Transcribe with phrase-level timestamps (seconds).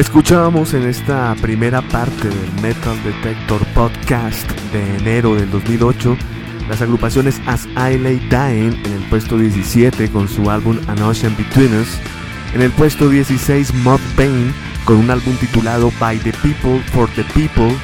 [0.00, 6.16] Escuchábamos en esta primera parte del Metal Detector Podcast de enero del 2008
[6.70, 11.36] las agrupaciones As I Lay Dying en el puesto 17 con su álbum An Ocean
[11.36, 11.98] Between Us,
[12.54, 14.54] en el puesto 16 Mudvayne
[14.86, 17.76] con un álbum titulado By the People for the People,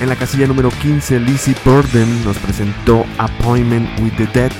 [0.00, 4.52] en la casilla número 15 Lizzie Borden nos presentó Appointment with the Dead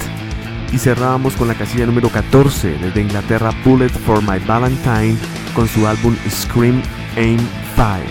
[0.72, 5.16] y cerrábamos con la casilla número 14 desde Inglaterra Bullet for My Valentine
[5.56, 6.80] con su álbum Scream
[7.16, 7.38] Aim
[7.76, 8.06] Fire.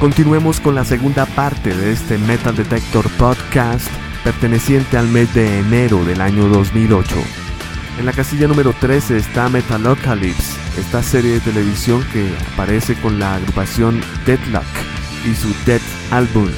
[0.00, 3.88] Continuemos con la segunda parte de este Metal Detector Podcast
[4.22, 7.16] perteneciente al mes de enero del año 2008.
[7.98, 13.36] En la casilla número 13 está Metalocalypse, esta serie de televisión que aparece con la
[13.36, 14.64] agrupación Deadlock
[15.24, 16.48] y su Dead Album,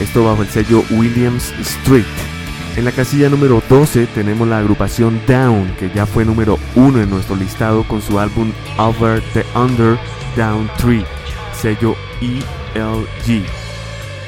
[0.00, 2.33] esto bajo el sello Williams Street.
[2.76, 7.10] En la casilla número 12 tenemos la agrupación Down, que ya fue número 1 en
[7.10, 9.96] nuestro listado con su álbum Over the Under
[10.36, 11.04] Down 3,
[11.60, 13.44] sello ELG.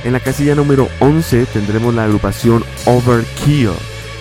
[0.05, 3.71] En la casilla número 11 tendremos la agrupación Overkill.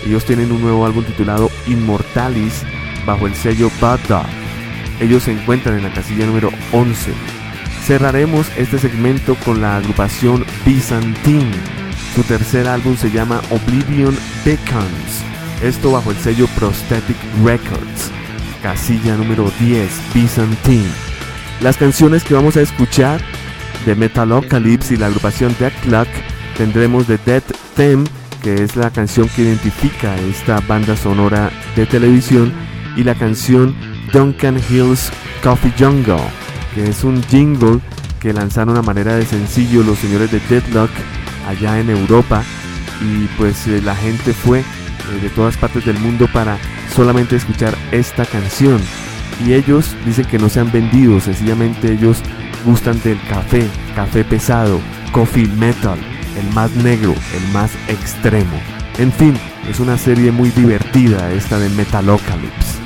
[0.04, 2.64] Ellos tienen un nuevo álbum titulado Immortalis
[3.06, 4.26] bajo el sello Bad Dog.
[5.00, 7.12] Ellos se encuentran en la casilla número 11.
[7.86, 11.85] Cerraremos este segmento con la agrupación Byzantine
[12.16, 15.22] su tercer álbum se llama Oblivion Beacons,
[15.62, 18.10] esto bajo el sello Prosthetic Records.
[18.64, 20.90] Casilla número 10, Byzantine.
[21.60, 23.20] Las canciones que vamos a escuchar
[23.86, 26.08] de Metalocalypse y la agrupación Dead Clock
[26.58, 27.44] tendremos The Dead
[27.76, 28.06] Theme,
[28.42, 32.54] que es la canción que identifica esta banda sonora de televisión,
[32.96, 33.76] y la canción
[34.14, 35.12] Duncan Hills
[35.44, 36.24] Coffee Jungle,
[36.74, 37.82] que es un jingle
[38.22, 40.92] que lanzaron a manera de sencillo los señores de Deadlock
[41.48, 42.44] allá en Europa
[43.02, 44.64] y pues eh, la gente fue eh,
[45.22, 46.58] de todas partes del mundo para
[46.96, 48.80] solamente escuchar esta canción
[49.46, 52.22] y ellos dicen que no se han vendido, sencillamente ellos
[52.64, 54.80] gustan del café, café pesado,
[55.12, 56.00] coffee metal,
[56.40, 58.60] el más negro, el más extremo.
[58.98, 59.38] En fin,
[59.70, 62.80] es una serie muy divertida esta de Metalocalypse.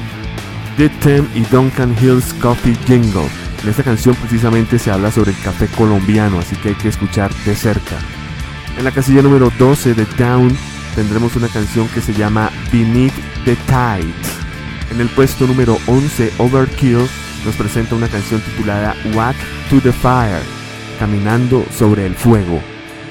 [0.78, 3.28] The Tem y Duncan Hills Coffee Jingle.
[3.63, 7.33] En esta canción precisamente se habla sobre el café colombiano, así que hay que escuchar
[7.45, 7.97] de cerca.
[8.79, 10.57] En la casilla número 12 de Down
[10.95, 13.13] tendremos una canción que se llama Beneath
[13.44, 14.13] the Tide.
[14.90, 17.06] En el puesto número 11, Overkill
[17.44, 19.35] nos presenta una canción titulada Walk
[19.69, 20.41] to the Fire,
[20.97, 22.62] Caminando sobre el Fuego.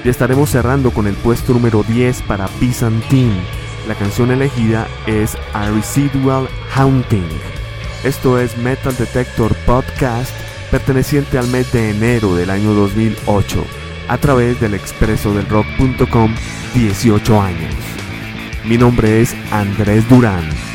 [0.03, 3.39] Y estaremos cerrando con el puesto número 10 para Byzantine.
[3.87, 7.29] La canción elegida es A Residual Haunting.
[8.03, 10.31] Esto es Metal Detector Podcast
[10.71, 13.78] perteneciente al mes de enero del año 2008
[14.09, 16.35] a través del expreso del rock.com
[16.73, 17.73] 18 años.
[18.65, 20.68] Mi nombre es Andrés Durán.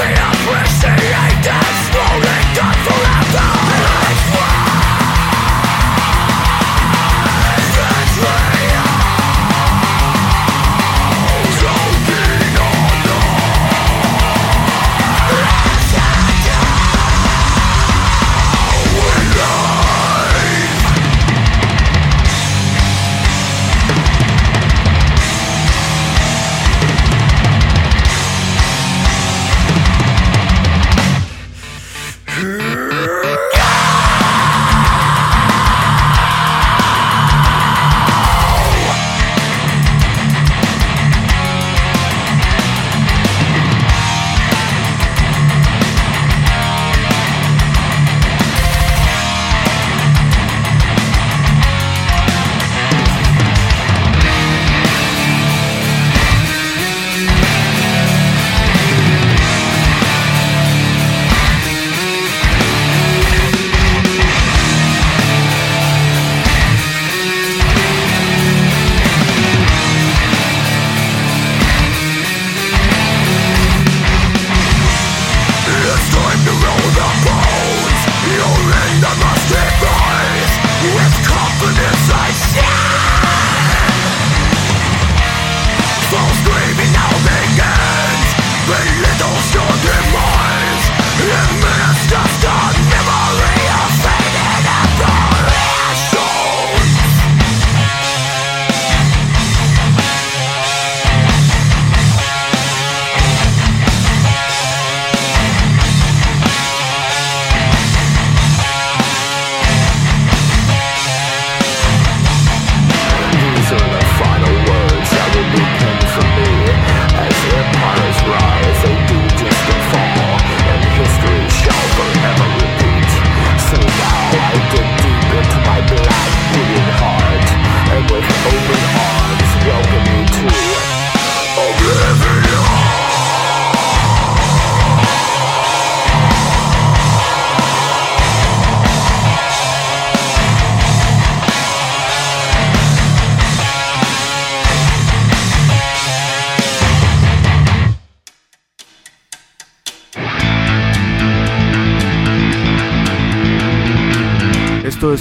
[0.00, 0.37] Es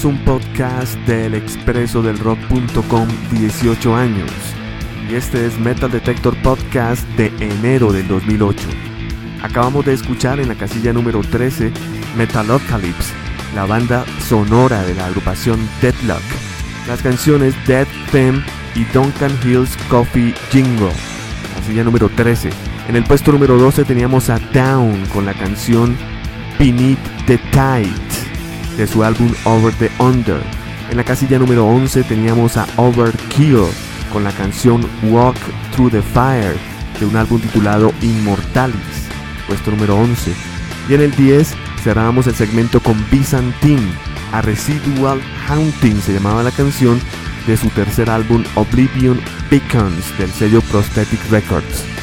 [0.08, 4.32] un podcast del expreso del rock.com 18 años
[5.10, 8.70] y este es Metal Detector Podcast de enero del 2008.
[9.42, 11.74] Acabamos de escuchar en la casilla número 13
[12.18, 13.14] Metalocalypse,
[13.54, 16.24] la banda sonora de la agrupación Deadlock,
[16.88, 18.42] las canciones Dead Femme
[18.76, 20.94] y Duncan Hills Coffee Jingle,
[21.56, 22.50] casilla número 13.
[22.88, 25.98] En el puesto número 12 teníamos a Down con la canción
[26.58, 28.27] Beneath the Tide
[28.78, 30.42] de su álbum Over the Under.
[30.90, 33.66] En la casilla número 11 teníamos a Overkill
[34.14, 35.38] con la canción Walk
[35.76, 36.56] Through the Fire
[37.00, 39.10] de un álbum titulado Immortalis,
[39.48, 40.32] puesto número 11.
[40.90, 43.92] Y en el 10 cerrábamos el segmento con Byzantine,
[44.32, 47.00] a Residual Haunting se llamaba la canción
[47.46, 51.97] de su tercer álbum Oblivion Beacons del sello Prosthetic Records.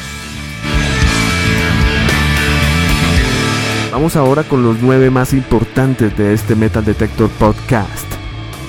[3.95, 8.05] Vamos ahora con los nueve más importantes de este Metal Detector Podcast.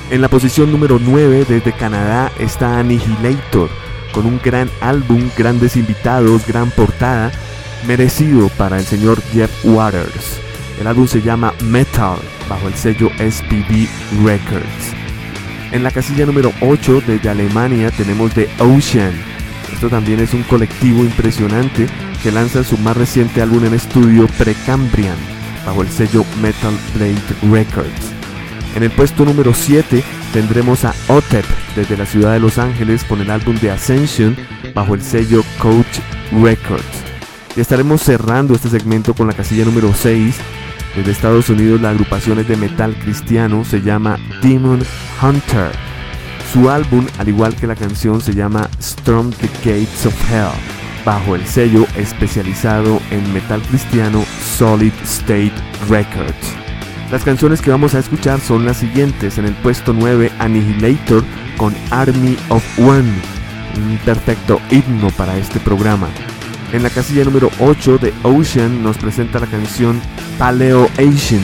[0.08, 3.68] En la posición número 9 desde Canadá está Annihilator,
[4.12, 7.32] con un gran álbum, grandes invitados, gran portada,
[7.88, 10.38] merecido para el señor Jeff Waters.
[10.78, 13.88] El álbum se llama Metal, bajo el sello SPB
[14.24, 14.94] Records.
[15.72, 19.12] En la casilla número 8 desde Alemania tenemos The Ocean.
[19.72, 21.88] Esto también es un colectivo impresionante
[22.26, 25.14] que lanzan su más reciente álbum en estudio Precambrian
[25.64, 28.10] bajo el sello Metal Blade Records.
[28.74, 31.44] En el puesto número 7 tendremos a Otep
[31.76, 34.36] desde la ciudad de Los Ángeles con el álbum de Ascension
[34.74, 36.00] bajo el sello Coach
[36.32, 36.82] Records.
[37.54, 40.34] Y estaremos cerrando este segmento con la casilla número 6.
[40.96, 44.82] Desde Estados Unidos la agrupación es de metal cristiano, se llama Demon
[45.22, 45.70] Hunter.
[46.52, 50.75] Su álbum, al igual que la canción, se llama Storm the Gates of Hell,
[51.06, 54.24] bajo el sello especializado en metal cristiano
[54.58, 55.52] Solid State
[55.88, 56.56] Records.
[57.12, 59.38] Las canciones que vamos a escuchar son las siguientes.
[59.38, 61.22] En el puesto 9, Annihilator
[61.56, 63.12] con Army of One,
[63.76, 66.08] un perfecto himno para este programa.
[66.72, 70.00] En la casilla número 8 de Ocean nos presenta la canción
[70.36, 71.40] Paleo Asian.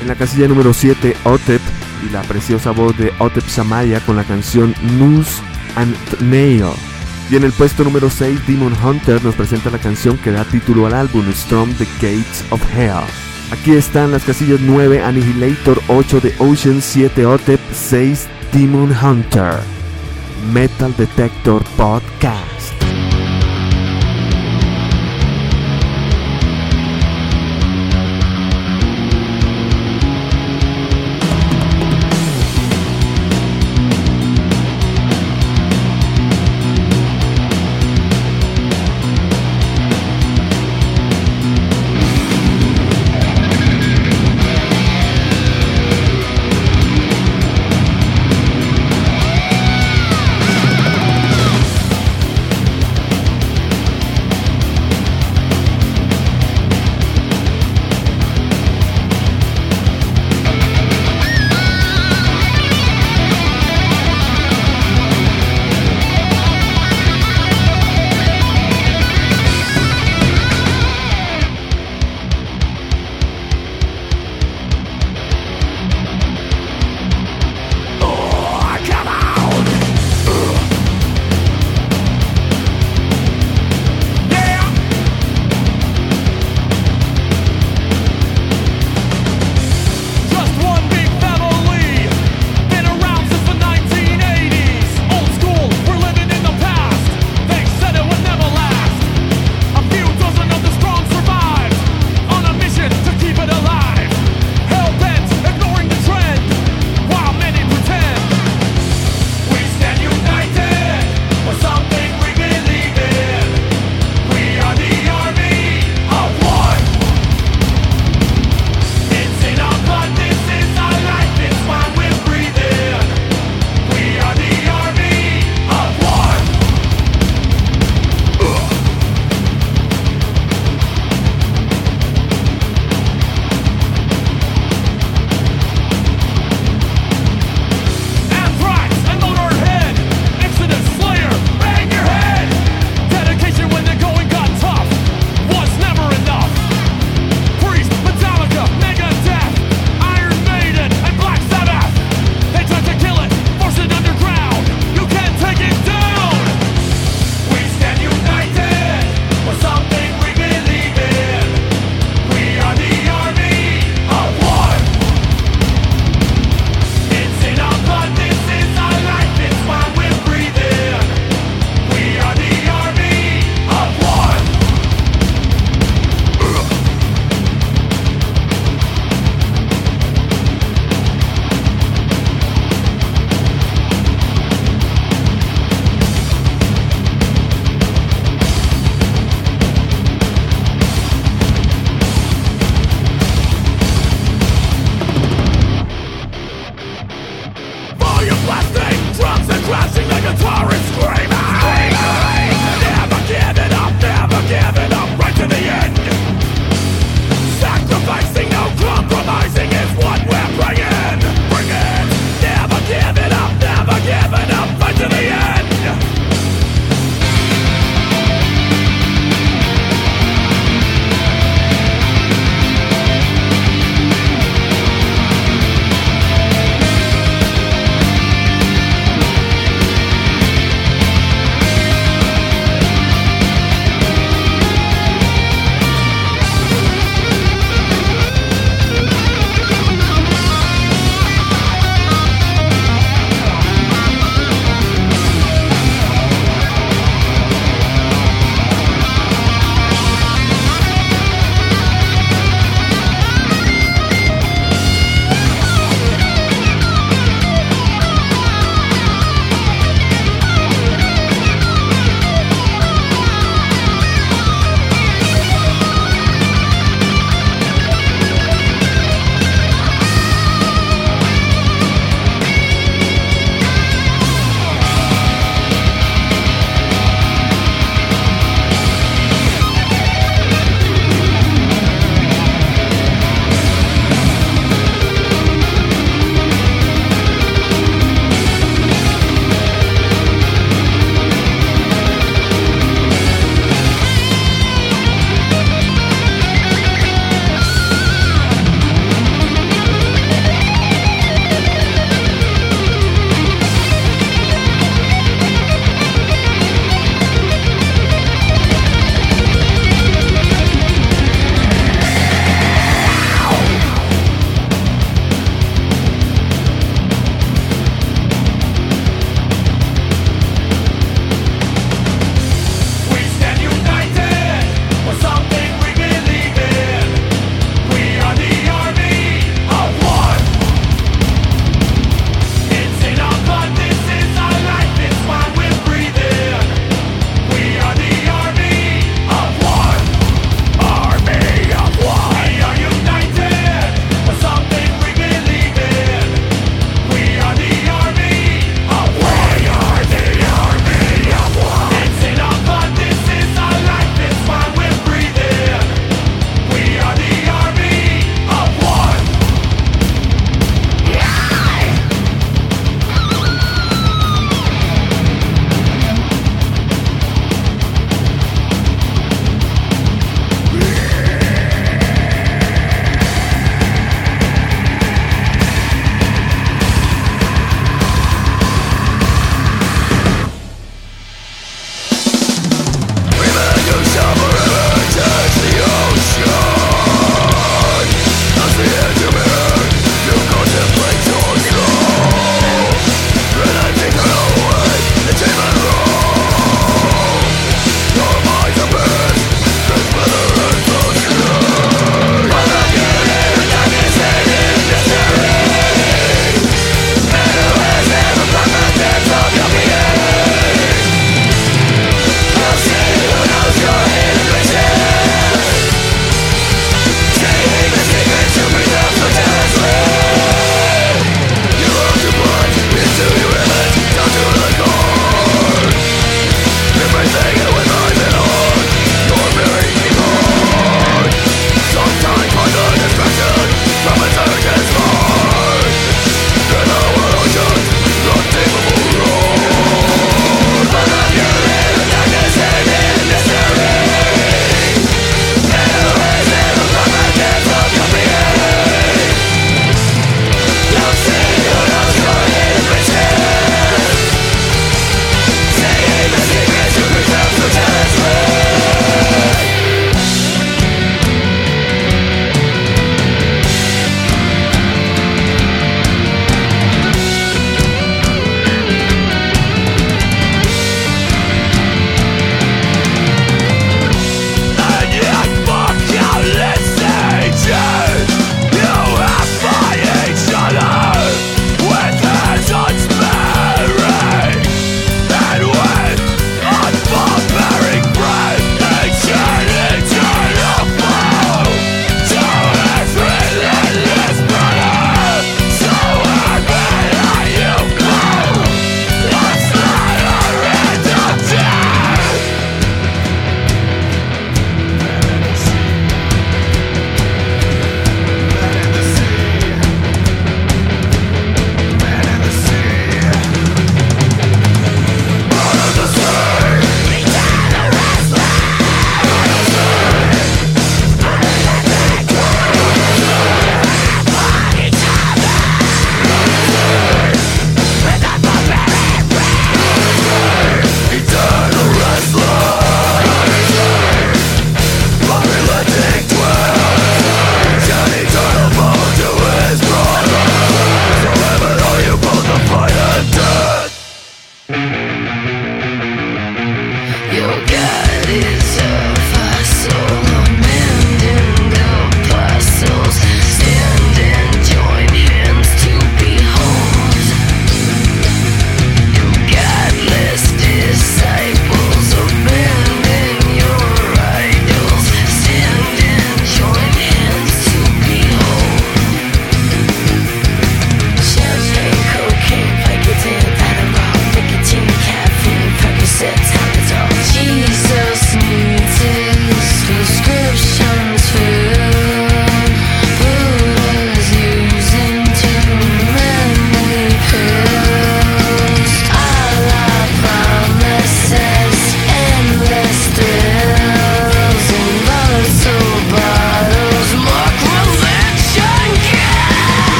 [0.00, 1.60] En la casilla número 7, Otep
[2.06, 5.42] y la preciosa voz de Otep Samaya con la canción Noose
[5.74, 6.93] and Nail.
[7.30, 10.86] Y en el puesto número 6, Demon Hunter nos presenta la canción que da título
[10.86, 13.04] al álbum Storm the Gates of Hell.
[13.50, 19.60] Aquí están las casillas 9 Annihilator, 8 de Ocean, 7 Otep, 6 Demon Hunter.
[20.52, 22.53] Metal Detector Podcast.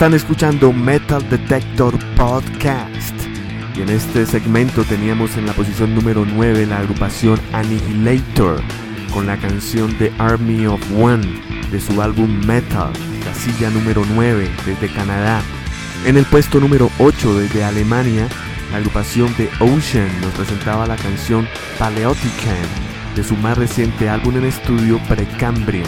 [0.00, 3.14] Están escuchando Metal Detector Podcast.
[3.76, 8.62] Y en este segmento teníamos en la posición número 9 la agrupación Annihilator
[9.12, 11.28] con la canción The Army of One
[11.70, 12.90] de su álbum Metal,
[13.22, 15.42] casilla número 9 desde Canadá.
[16.06, 18.26] En el puesto número 8 desde Alemania,
[18.70, 21.46] la agrupación The Ocean nos presentaba la canción
[21.78, 22.56] Paleotican
[23.14, 25.84] de su más reciente álbum en estudio Precambrian.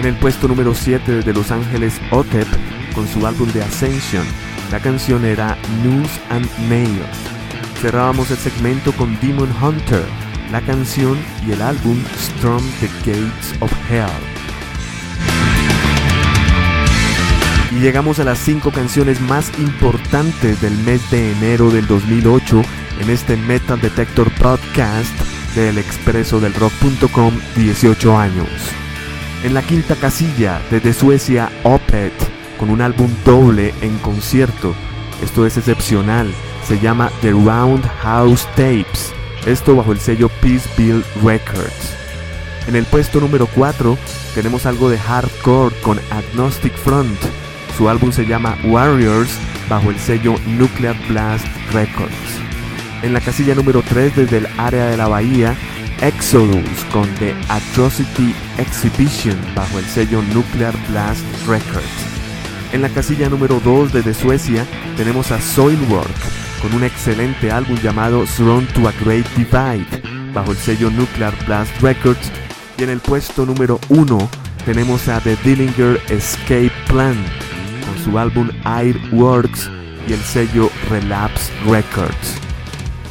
[0.00, 2.48] En el puesto número 7 desde Los Ángeles, Otep
[2.98, 4.24] con su álbum de Ascension.
[4.72, 7.00] La canción era News and Mail.
[7.80, 10.04] Cerrábamos el segmento con Demon Hunter,
[10.50, 14.08] la canción y el álbum Storm the Gates of Hell.
[17.70, 22.62] Y llegamos a las 5 canciones más importantes del mes de enero del 2008
[23.00, 25.14] en este Metal Detector Podcast
[25.54, 28.48] del expreso del rock.com 18 años.
[29.44, 34.74] En la quinta casilla, desde Suecia, Opet con un álbum doble en concierto.
[35.22, 36.32] Esto es excepcional.
[36.66, 39.12] Se llama The Roundhouse Tapes.
[39.46, 41.96] Esto bajo el sello Peaceville Records.
[42.66, 43.96] En el puesto número 4
[44.34, 47.18] tenemos algo de hardcore con Agnostic Front.
[47.78, 49.30] Su álbum se llama Warriors
[49.68, 52.12] bajo el sello Nuclear Blast Records.
[53.02, 55.56] En la casilla número 3 desde el área de la bahía,
[56.00, 62.17] Exodus con The Atrocity Exhibition bajo el sello Nuclear Blast Records.
[62.72, 64.66] En la casilla número 2 desde Suecia
[64.96, 66.10] tenemos a Soilwork
[66.60, 69.86] con un excelente álbum llamado Thrown to a Great Divide
[70.34, 72.30] bajo el sello Nuclear Blast Records.
[72.76, 74.18] Y en el puesto número 1
[74.66, 77.16] tenemos a The Dillinger Escape Plan
[77.86, 79.70] con su álbum Airworks
[80.06, 82.34] y el sello Relapse Records.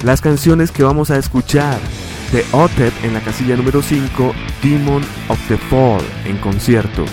[0.03, 1.79] Las canciones que vamos a escuchar
[2.31, 7.05] de Otep en la casilla número 5, Demon of the Fall en concierto.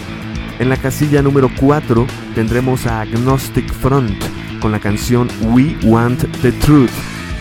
[0.58, 4.22] En la casilla número 4 tendremos a Agnostic Front
[4.60, 6.90] con la canción We Want the Truth,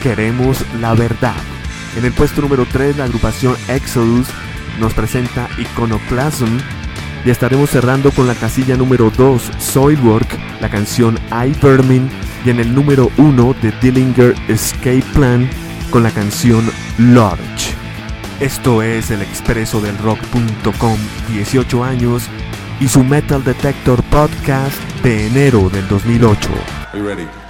[0.01, 1.35] Queremos la Verdad.
[1.95, 4.27] En el puesto número 3 la agrupación Exodus
[4.79, 6.57] nos presenta Iconoclasm
[7.23, 12.09] y estaremos cerrando con la casilla número 2 Soilwork, la canción I Vermin
[12.43, 15.47] y en el número 1 de Dillinger Escape Plan
[15.91, 17.75] con la canción Large.
[18.39, 20.97] Esto es el expreso del rock.com
[21.29, 22.27] 18 años
[22.79, 27.42] y su Metal Detector Podcast de enero del 2008.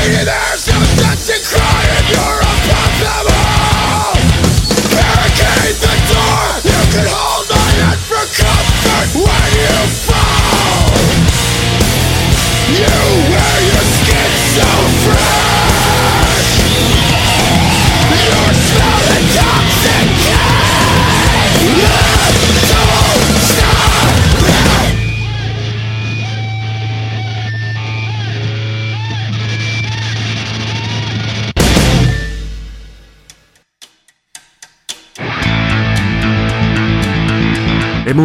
[0.00, 0.49] Bring it.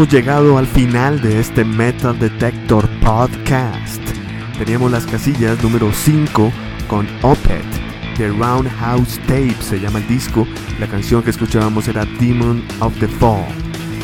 [0.09, 4.01] Llegado al final de este Metal Detector Podcast.
[4.57, 6.51] Teníamos las casillas número 5
[6.87, 7.65] con Opet,
[8.15, 10.47] The Roundhouse Tape se llama el disco.
[10.79, 13.45] La canción que escuchábamos era Demon of the Fall.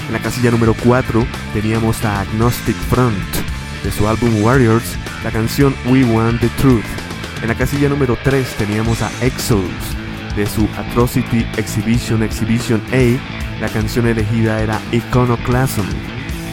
[0.08, 3.16] En la casilla número 4 teníamos a Agnostic Front
[3.84, 6.84] de su álbum Warriors, la canción We Want the Truth.
[7.42, 10.01] En la casilla número 3 teníamos a Exodus
[10.36, 15.86] de su Atrocity Exhibition Exhibition A la canción elegida era Iconoclasm.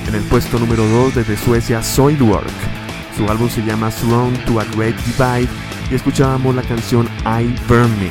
[0.07, 2.51] En el puesto número 2 desde Suecia, Soilwork.
[3.17, 5.49] Su álbum se llama Throne to a Great Divide
[5.91, 8.11] y escuchábamos la canción I Burn Me.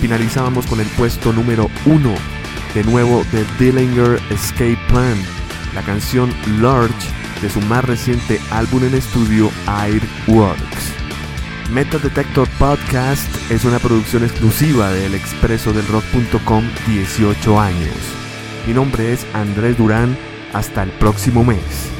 [0.00, 2.14] Finalizábamos con el puesto número 1,
[2.74, 5.16] de nuevo de Dillinger Escape Plan,
[5.74, 11.01] la canción Lurch de su más reciente álbum en estudio Airworks.
[11.72, 17.96] Metal Detector Podcast es una producción exclusiva del expreso del rock.com 18 años.
[18.66, 20.14] Mi nombre es Andrés Durán.
[20.52, 21.90] Hasta el próximo mes.